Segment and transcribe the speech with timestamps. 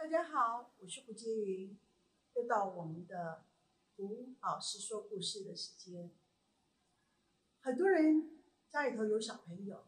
[0.00, 1.78] 大家好，我是胡洁云，
[2.34, 3.44] 又到我们的
[3.94, 6.10] 胡老师说故事的时间。
[7.60, 8.40] 很多人
[8.70, 9.84] 家里头有小朋友，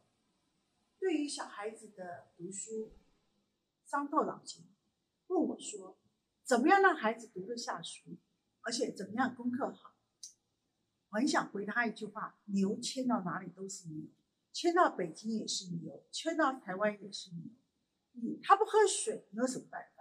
[0.99, 2.93] 对于小孩子的读书
[3.87, 4.67] 伤透脑筋，
[5.29, 5.97] 问我说：
[6.45, 8.19] 怎么样让孩子读得下书，
[8.61, 9.95] 而且怎么样功课好？
[11.09, 14.05] 我很想回答一句话：牛牵到哪里都是牛，
[14.53, 17.45] 牵到北京也是牛，牵到台湾也是牛。
[18.15, 19.92] 你他不喝水，你有什么办法？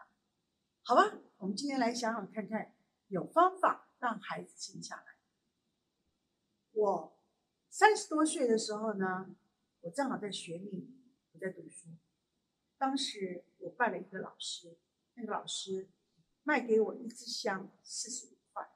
[0.84, 2.74] 好吧，我们今天来想想看看，
[3.08, 5.04] 有方法让孩子静下来。
[6.72, 7.18] 我
[7.70, 9.36] 三十多岁的时候呢，
[9.82, 11.00] 我正好在学命，
[11.34, 11.90] 我在读书。
[12.80, 14.80] 当时我拜了一个老师，
[15.14, 15.88] 那个老师
[16.42, 18.68] 卖给我一支香四十五块，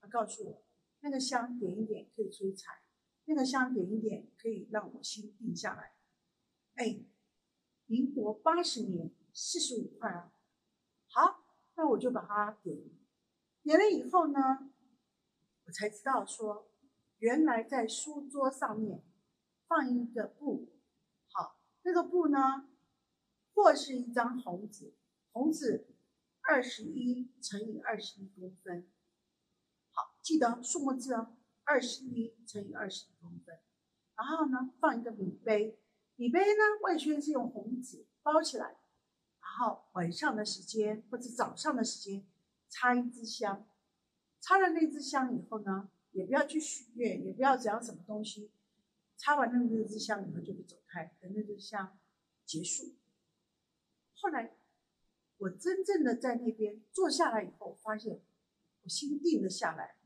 [0.00, 0.64] 他告诉我
[1.00, 2.82] 那个香点一点可以催财，
[3.24, 5.96] 那个香点一点可以让我心定下来。
[6.74, 7.00] 哎，
[7.86, 10.32] 民国八十年四十五块啊，
[11.78, 12.76] 那我就把它点，
[13.62, 14.68] 点了以后呢，
[15.64, 16.72] 我才知道说，
[17.18, 19.04] 原来在书桌上面
[19.68, 20.72] 放一个布，
[21.32, 22.68] 好，那个布呢，
[23.54, 24.96] 或是一张红纸，
[25.30, 25.86] 红纸
[26.48, 28.90] 二十一乘以二十一公分，
[29.92, 33.56] 好，记得数目字哦，二十一乘以二十一公分，
[34.16, 35.78] 然后呢，放一个米杯，
[36.16, 38.77] 米杯呢外圈是用红纸包起来。
[39.58, 42.24] 好，晚上的时间或者早上的时间，
[42.68, 43.68] 插一支香，
[44.40, 48.52] 插了那支香以后呢，也不要去许愿，也不要讲什么东西，
[49.16, 51.98] 插完那那支香以后就会走开，等那支香
[52.46, 52.94] 结束。
[54.14, 54.56] 后来
[55.38, 58.20] 我真正的在那边坐下来以后，发现
[58.82, 59.96] 我心定了下来。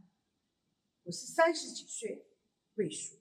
[1.02, 2.26] 我是三十几岁
[2.74, 3.18] 背书，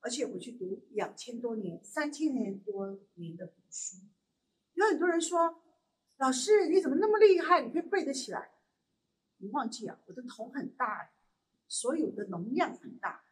[0.00, 3.96] 而且我去读两千多年、三千年多年的读书，
[4.74, 5.62] 有很多人说。
[6.20, 7.62] 老师，你怎么那么厉害？
[7.62, 8.50] 你可以背得起来？
[9.38, 11.12] 你忘记啊，我的头很大，
[11.66, 13.24] 所有的能量很大，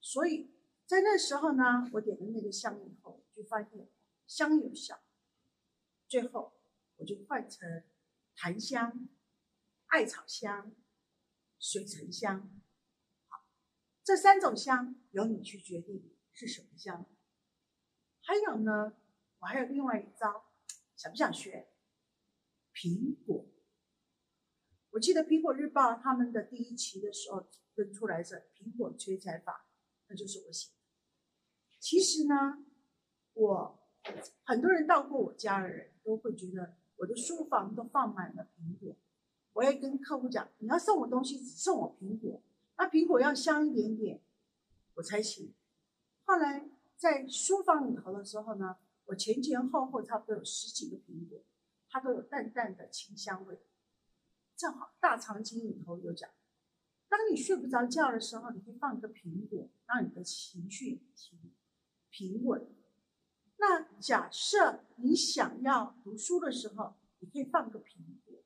[0.00, 0.50] 所以
[0.86, 3.88] 在那时候呢，我点了那个香以后，就发现
[4.26, 5.00] 香有效。
[6.08, 6.54] 最后
[6.96, 7.84] 我就换成
[8.34, 9.08] 檀香、
[9.86, 10.74] 艾草香、
[11.60, 12.50] 水沉香，
[13.28, 13.46] 好，
[14.02, 17.06] 这三种香由你去决定是什么香。
[18.20, 18.96] 还有呢，
[19.38, 20.46] 我还有另外一招，
[20.96, 21.68] 想不想学？
[22.74, 23.46] 苹果，
[24.90, 29.68] 我记得《苹果日报》他们的第一期的时候登出来是苹果催财法，
[30.08, 30.74] 那就是我写的。
[31.78, 32.64] 其实呢，
[33.34, 33.78] 我
[34.42, 38.96] 很多人到过我家的人都会觉得我的书房都放满了苹果。
[39.52, 42.42] 我也跟客户讲，你要送我东西，只送我苹果，
[42.76, 44.20] 那苹果要香一点点，
[44.94, 45.54] 我才行。
[46.24, 51.40] 后来在书房里头的时候呢，我前前后后差不多有十几个苹果。
[51.94, 53.56] 它都有淡淡的清香味，
[54.56, 56.28] 正好大肠经里头有讲，
[57.08, 61.52] 当你睡不着觉的时候，你可以放一个苹果，让你的情绪平
[62.10, 62.66] 平稳。
[63.58, 68.42] 那假设你想要读书的时候，你可以放个苹果。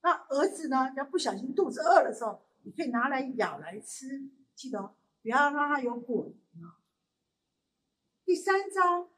[0.00, 6.80] 那儿子呢，要不小心肚子饿的时候，你可以拿来咬来吃，记得哦不要让它有果蝇啊。
[8.24, 9.08] 第三招，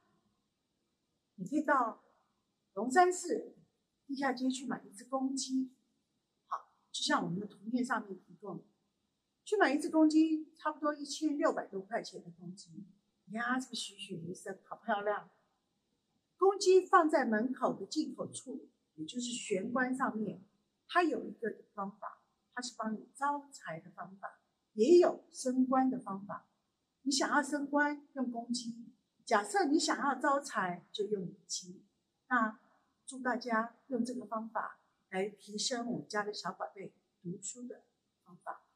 [1.37, 2.03] 你可以到。
[2.77, 3.54] 龙山寺
[4.15, 5.73] 地下街去买一只公鸡，
[6.47, 8.65] 好，就像我们的图片上面提供，
[9.45, 12.87] 去买一只公鸡，差不多一千六百多块钱的公鸡，
[13.33, 15.29] 呀，这个栩栩如生，好漂亮。
[16.37, 20.45] 公鸡放在门口的进口处，也就是玄关上面，
[20.87, 22.23] 它有一个方法，
[22.55, 24.39] 它是帮你招财的方法，
[24.75, 26.47] 也有升官的方法。
[27.03, 28.93] 你想要升官用公鸡，
[29.25, 31.83] 假设你想要招财就用母鸡，
[32.29, 32.61] 那。
[33.15, 34.81] 祝大家用这个方法
[35.11, 36.93] 来提升我们家的小宝贝
[37.23, 37.85] 读书的
[38.25, 38.67] 方法。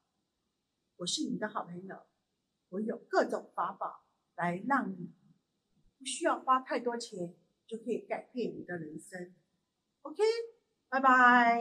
[0.99, 2.07] 我是你的好朋友，
[2.69, 4.05] 我有各种法宝
[4.37, 5.13] 来让你
[5.99, 7.35] 不需要花太多钱
[7.67, 9.35] 就可以改变你的人生。
[10.03, 10.23] OK，
[10.89, 11.61] 拜拜，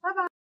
[0.00, 0.33] 拜拜。